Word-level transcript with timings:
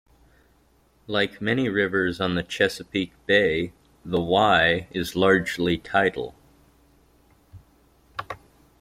Like 1.05 1.41
many 1.41 1.69
rivers 1.69 2.19
on 2.19 2.33
the 2.33 2.41
Chesapeake 2.41 3.13
Bay, 3.27 3.71
the 4.03 4.19
Wye 4.19 4.87
is 4.89 5.15
largely 5.15 5.77
tidal. 5.77 6.33